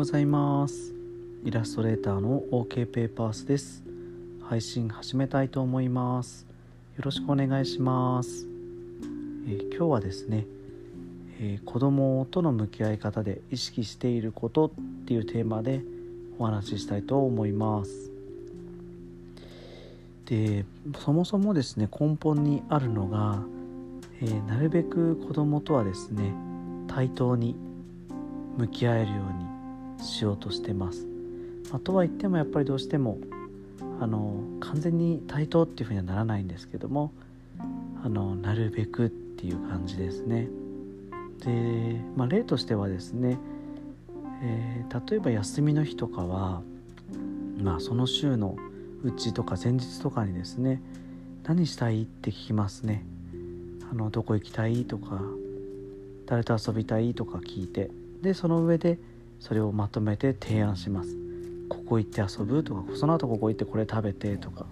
[0.00, 0.94] ございます。
[1.44, 3.82] イラストレーターの OK ペーパースです。
[4.42, 6.46] 配信始めたいと思います。
[6.96, 8.46] よろしくお願いします、
[9.46, 10.46] えー、今日はですね、
[11.38, 14.70] えー、子供との向き合い方で意識していることっ
[15.04, 15.82] ていうテーマで
[16.38, 18.10] お話ししたいと思います。
[20.24, 20.64] で
[20.98, 23.42] そもそもですね根本にあるのが、
[24.22, 26.32] えー、なるべく子供とはですね
[26.88, 27.54] 対等に
[28.56, 29.49] 向き合えるように
[30.02, 31.06] しようとしてます。
[31.70, 33.18] まあ、とは言ってもやっぱりどうしても
[34.00, 37.12] あの完全に対等っていうふうにはならないんですけども
[38.02, 40.48] あのなるべくっていう感じですね。
[41.44, 43.38] で、まあ、例としてはですね、
[44.42, 46.62] えー、例えば休みの日とかは、
[47.58, 48.56] まあ、その週の
[49.02, 50.82] うちとか前日とかにですね
[51.44, 53.04] 何したいって聞きますね。
[53.90, 55.20] あのどこ行きたいとか
[56.26, 57.90] 誰と遊びたいとか聞いて
[58.22, 58.98] でその上で
[59.40, 61.16] それをまとめて提案します。
[61.68, 64.66] ここ行って遊ぶとかその後ここ行ってこれ食べてとか。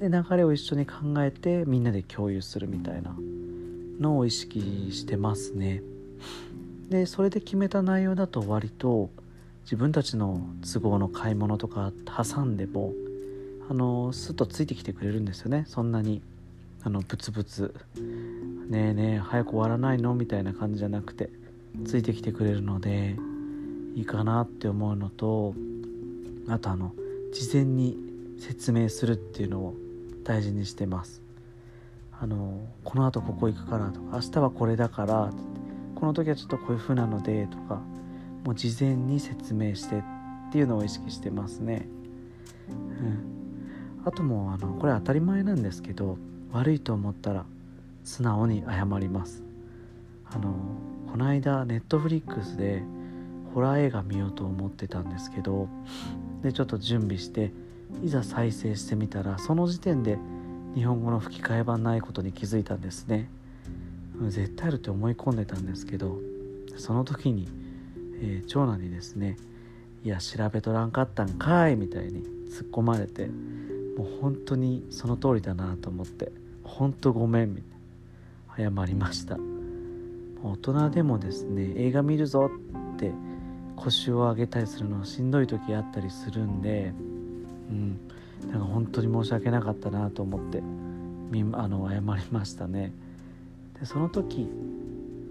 [0.00, 3.14] で流れを一緒に考えてみんなで共有するみたいな
[4.00, 5.82] のを意識してますね。
[6.88, 9.10] でそれで決めた内容だと割と
[9.64, 12.92] 自分たちの都合の買い物とか挟んでも
[13.70, 15.64] あのスッとついてきてくれるんですよね。
[15.68, 16.20] そんなに
[16.82, 17.72] あのブツブツ。
[17.96, 20.14] ねえねえ早く終わらないの？
[20.14, 21.30] みたいな感じじゃなくて
[21.84, 23.16] ついてきてくれるので。
[23.94, 25.54] いいかなって思うのと
[26.48, 26.92] あとあの
[27.32, 27.96] 事前に
[28.38, 29.74] 説明するっていうのを
[30.24, 31.22] 大事にしてます。
[32.20, 35.32] あのこのあとここ行くからとか明日はこれだから
[35.96, 37.80] この時はちょっとこういう風なのでとか
[38.44, 40.02] もう事前に説明してっ
[40.52, 41.88] ていうのを意識してますね。
[42.68, 44.02] うん。
[44.04, 46.18] あともうあのこれ当たり前なんですけど
[46.52, 47.44] 悪いと思ったら
[48.04, 49.42] 素直に謝ります。
[50.30, 50.54] あの
[51.10, 52.82] この間ネットフリックスで
[53.54, 55.68] ホラー映画見ようと思ってたんですけど
[56.42, 57.52] でちょっと準備して
[58.02, 60.18] いざ再生してみたらその時点で
[60.74, 63.28] 日本語の吹き替え版ないことに気づいたんですね。
[64.28, 66.18] 絶対あるって思い込んでたんですけど
[66.76, 67.48] その時に、
[68.20, 69.36] えー、長男にですね
[70.04, 73.26] 「いや調べとらんかったんかい」みたいに突っ込まれて
[73.96, 76.30] もう本当にその通りだなと思って
[76.62, 79.38] 「本当ごめん」みたいな謝りました。
[80.44, 82.50] 大人でもですね映画見るぞ
[82.94, 83.12] って
[83.76, 86.92] 腰を上げたりするのしんどい時あったりするんで
[87.70, 88.00] うん。
[88.50, 90.62] なんか本当に申し訳なかったなと思って
[91.52, 92.92] あの謝りましたね。
[93.80, 94.48] でその時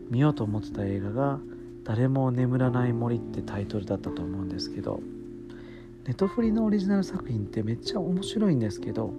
[0.09, 1.39] 見ようと思ってた映画が
[1.83, 4.99] 「誰も眠らない森」ってタイトルだったと思うんですけど
[6.07, 9.13] ネトフリのオリジナル作品ってめっちゃ面白いんですけど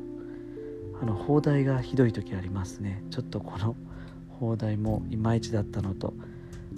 [1.00, 3.04] あの放題がひどい時ありますね。
[3.10, 3.76] ちょっとこの
[4.40, 6.14] 放題もいまいちだったのと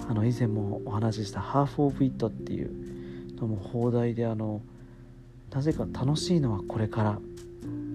[0.09, 2.71] あの以前もお話しした「ハーフ・オブ・イット」っていう
[3.37, 4.63] のも放題であの
[5.53, 7.21] なぜか「楽しいのはこれから」っ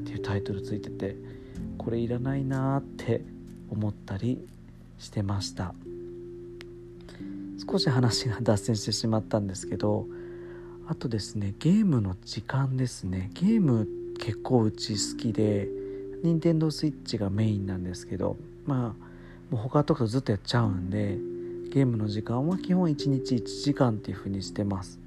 [0.05, 1.15] ていうタイトルついてて
[1.77, 3.23] これいらないなーって
[3.69, 4.39] 思ったり
[4.97, 5.73] してました。
[7.69, 10.07] 少し話が脱線してしまったんですけど
[10.87, 13.29] あとですねゲームの時間ですね。
[13.33, 13.87] ゲーム
[14.17, 15.69] 結構うち好きで
[16.23, 21.17] 任天堂スイッチがメインなんですけどまあもう他とかずっとやっちゃうんで
[21.69, 24.99] ゲームの時間は基本1日1時間っていう風にしてます。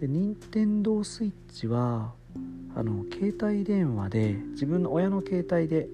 [0.00, 2.12] で任天堂スイッチは
[2.76, 5.88] あの携帯電話で自分の親の携帯で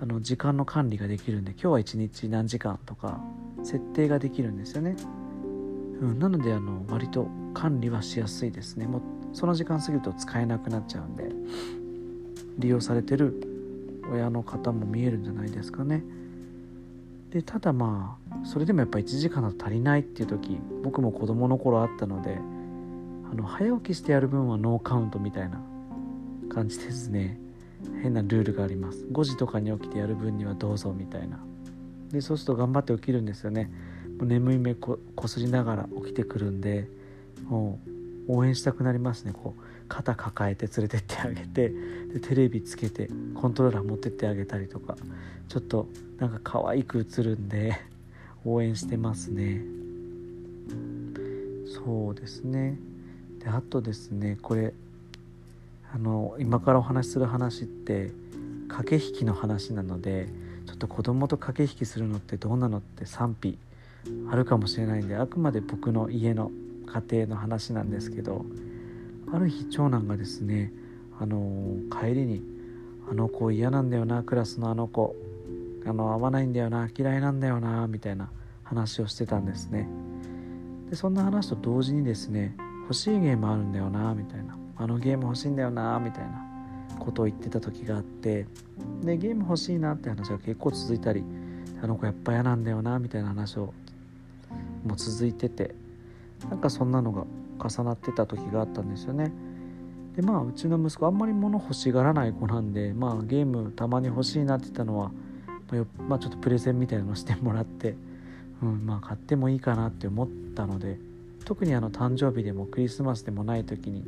[0.00, 3.20] あの時間の管理ができるんで今日は1日何時間とか
[3.62, 4.96] 設定ができるんですよね、
[6.00, 8.86] うん、なのであの割と管理はしやすいですね。
[8.86, 9.02] もう
[9.34, 11.30] その時間過ぎると使えなくなっちゃうんで
[12.58, 13.46] 利用されてる
[14.10, 16.02] 親の方も見えるんじゃないですかね。
[17.32, 22.38] でただまあそれでもやっぱ1時間だと足りないっていう時僕も子供の頃あったので
[23.30, 25.60] あの早起きしてやる分はノーカウントみたいな
[26.50, 27.38] 感じですね。
[28.02, 29.06] 変なルールがあります。
[29.10, 31.38] 5時とかに起きてやる分にはどうぞみたいな。
[32.10, 33.70] でそうすると頑張って起きるんですよね。
[34.18, 36.88] もう眠い目こすりながら起きてくるんで
[37.44, 37.80] も
[38.28, 39.62] う応援したくなりますねこう。
[39.88, 41.72] 肩抱えて連れてってあげて
[42.14, 44.96] でテレビつけてコントローラー持ってってあげたりとか
[45.48, 45.88] ちょっと
[46.18, 47.78] なんか可愛く映るんで
[48.44, 49.62] 応援してますね。
[51.84, 52.78] そうですね。
[53.38, 54.72] であとですねこれ
[55.94, 58.12] あの今からお話しする話って
[58.68, 60.28] 駆け引きの話なので
[60.66, 63.58] ちょっと子供と駆け引きするのってどうなのって賛否
[64.30, 66.50] あるかもしれないんであくまで僕の家の
[66.86, 68.44] 家庭の話なんですけど
[69.30, 70.72] ある日長男がですね
[71.20, 72.42] あの帰りに
[73.10, 75.14] 「あの子嫌なんだよなクラスのあの子。
[75.84, 78.30] あの合わないんだよな嫌いなんだよな」みたいな
[78.62, 79.88] 話をしてたんですね。
[80.90, 84.56] でそんな話と同時にですね欲しいゲームあるんだよなみたいな。
[84.76, 86.44] あのゲーム欲しいんだよなみたいな
[86.98, 88.46] ことを言ってた時があって
[89.02, 91.22] でゲーム欲しいなって話が結構続いたり
[91.80, 93.72] あの子やっぱ嫌なんだよなみたいな話を
[94.84, 95.74] もう続いてて
[96.50, 97.24] なんかそんなのが
[97.68, 99.32] 重なってた時があったんですよね。
[100.16, 105.10] でまあうちの息子あんまり物欲しがらない子なんでまあゲームたまに欲しいなって言ったのは
[106.06, 107.96] まあ、ちょっとプレゼンみたいなのしてもらって、
[108.62, 110.98] うんまあ、買ってもいいかなって思ったので
[111.44, 114.04] 特にあの誕生日でもクリスマスでもない時に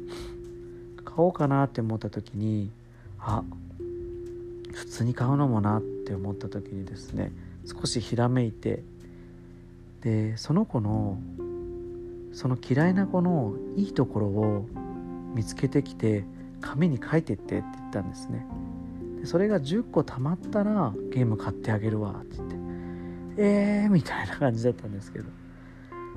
[1.04, 2.70] 買おうかなって思った時に
[3.18, 3.42] あ
[4.72, 7.32] 普通に買うのもなって思った時にですね
[7.66, 8.82] 少しひらめいて
[10.02, 11.18] でその子の
[12.34, 14.66] その嫌いな子のいいところを
[15.34, 16.24] 見つけてきて
[16.60, 18.44] 紙に書いてってって言ったんですね。
[19.20, 22.56] でそれが10個貯まったらゲーム買ってあげるわって言って。
[23.36, 25.26] えーみたいな感じだったんですけど。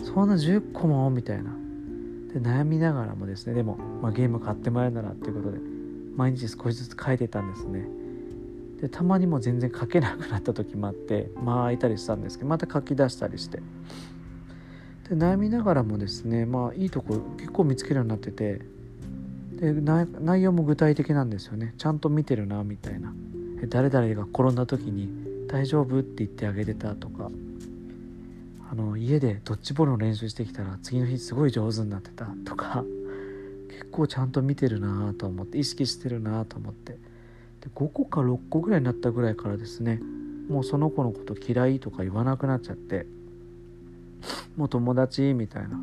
[0.03, 1.51] そんな10個もみたいな。
[2.33, 3.53] で悩みながらもですね。
[3.53, 5.59] でも、まあ、ゲーム買ってもらえるならっていうことで
[6.15, 7.87] 毎日少しずつ書いてたんですね。
[8.81, 13.61] でたまにも全然書けなくなった時もあってまあ空いたりしたんですけどまた書き出したりして。
[15.09, 18.61] で悩みながらもですねまあいいとこ結構見つけるようになってて
[19.57, 21.73] で内容も具体的なんですよね。
[21.79, 23.11] ちゃんと見てるなみたいな。
[23.69, 25.09] 誰々が転んだ時に
[25.49, 27.31] 「大丈夫?」って言ってあげてたとか。
[28.69, 32.85] あの家でドッジボールの練習してきたら次の日すごい上手になってたとか。
[33.69, 36.93] 結構ちゃんと見てるなと思って意識してるなと思って。
[37.61, 40.01] で5個か6個ぐらいになったぐらいからですね
[40.49, 43.07] もうその子のこと嫌いとか言わなくなっちゃって。
[44.57, 45.79] もう友達みたいな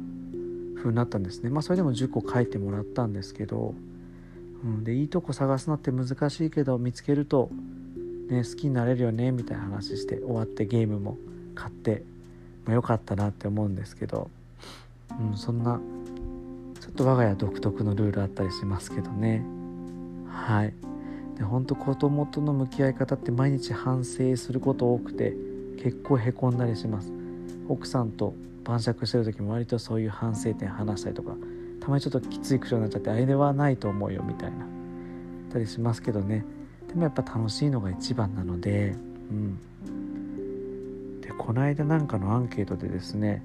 [0.76, 1.50] 風になったんですね。
[1.50, 3.75] まあそれでも10個書いてもらったんですけど、
[4.65, 7.50] うん、でいいとこ探すのって難しいけど見つけると、
[8.29, 11.17] ね、好きになれるよねみたいな話して終わってゲームも
[11.55, 12.03] 買って、
[12.65, 14.29] まあ、よかったなって思うんですけど、
[15.20, 15.81] うん、そんな
[16.81, 19.43] ちょっと我が家独特のルールあったりしますけどね。
[20.29, 20.75] はい。
[21.38, 25.35] で本当子供との向き合い方って毎日反省すること多くて
[25.82, 27.12] 結構へこんだりします。
[27.69, 31.34] 奥さんと晩酌してる時も割とそういう反省点話したりとか
[31.81, 34.75] たまにちょっときつい口調になっちゃってあれはないと思うよみたいな
[35.55, 36.44] たりしますけどね。
[36.88, 38.94] でもやっぱ楽しいのが一番なので
[39.31, 41.20] うん。
[41.20, 43.43] でこの間なんかのアンケートでですね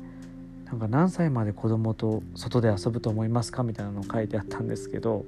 [0.66, 5.26] なんか何歳まで子供と外で遊ぶと思いますかみたいなのを書いてあったんですけど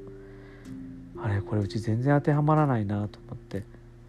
[1.17, 3.63] あれこれうち全然当てはまらないなと思って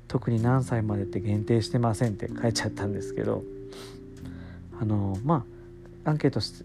[0.08, 3.44] 特に何歳までって限定してませんって書いちゃったんですけど
[4.80, 5.44] あのまあ
[6.04, 6.64] アンケートし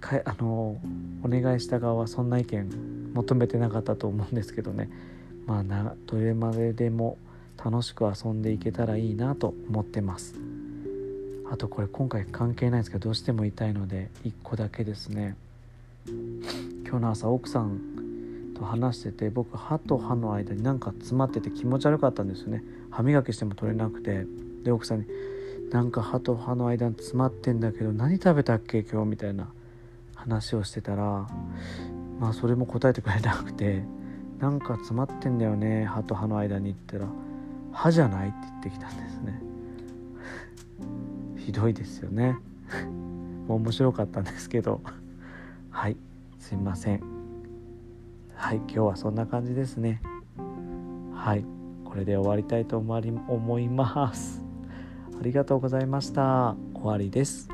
[0.00, 0.78] かあの
[1.22, 4.90] お願いした側はそんな意見求めてなかったと思うんですけどね。
[5.46, 7.16] まあなどれまででも
[7.62, 10.34] 楽しく遊んでいけたらいいなと思ってます。
[11.50, 15.36] あとこれ今回関係ないんですけどどうしても言いたいので1個だけですね。
[16.06, 17.80] 今日の朝奥さん
[18.54, 22.62] と話してて僕歯と歯の間になんか詰まってて気持ち悪かったんですよね。
[22.90, 24.26] 歯磨きしても取れなくて。
[24.64, 25.06] で奥さんに
[25.70, 29.48] なんか歯と歯の間詰まってんだけど何食べたっけ今日みたいな
[30.14, 31.26] 話をしてたら
[32.20, 33.82] まあそれも答えてくれなくて
[34.38, 37.08] なんか詰まってんだよね歯と歯の間に言ったら
[37.72, 39.42] 歯じゃないって言ってきたんですね。
[41.36, 42.38] ひどいですよね。
[43.48, 44.80] 面白かったんですけど。
[45.70, 45.96] はい
[46.38, 47.00] すいません。
[48.34, 50.00] はい今日はそんな感じですね。
[51.12, 51.44] はい
[51.84, 54.43] これで終わりたいと思います。
[55.24, 56.54] りがとうございました。
[56.74, 57.48] 終わりです。